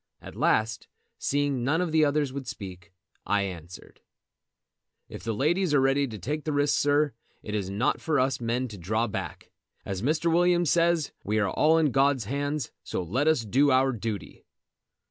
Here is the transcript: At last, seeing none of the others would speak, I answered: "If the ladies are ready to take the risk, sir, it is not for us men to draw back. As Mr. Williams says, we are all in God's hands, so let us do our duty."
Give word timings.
At 0.19 0.35
last, 0.35 0.87
seeing 1.19 1.63
none 1.63 1.79
of 1.79 1.91
the 1.91 2.03
others 2.03 2.33
would 2.33 2.47
speak, 2.47 2.91
I 3.27 3.43
answered: 3.43 4.01
"If 5.07 5.23
the 5.23 5.31
ladies 5.35 5.75
are 5.75 5.79
ready 5.79 6.07
to 6.07 6.17
take 6.17 6.43
the 6.43 6.51
risk, 6.51 6.75
sir, 6.79 7.13
it 7.43 7.53
is 7.53 7.69
not 7.69 8.01
for 8.01 8.19
us 8.19 8.41
men 8.41 8.67
to 8.69 8.79
draw 8.79 9.05
back. 9.05 9.51
As 9.85 10.01
Mr. 10.01 10.33
Williams 10.33 10.71
says, 10.71 11.11
we 11.23 11.37
are 11.37 11.51
all 11.51 11.77
in 11.77 11.91
God's 11.91 12.25
hands, 12.25 12.71
so 12.83 13.03
let 13.03 13.27
us 13.27 13.45
do 13.45 13.69
our 13.69 13.91
duty." 13.91 14.43